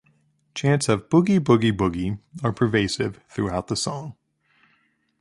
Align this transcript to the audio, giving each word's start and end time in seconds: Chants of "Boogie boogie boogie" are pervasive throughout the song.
Chants 0.55 0.89
of 0.89 1.09
"Boogie 1.09 1.39
boogie 1.39 1.71
boogie" 1.71 2.17
are 2.43 2.51
pervasive 2.51 3.19
throughout 3.29 3.67
the 3.67 3.75
song. 3.75 4.15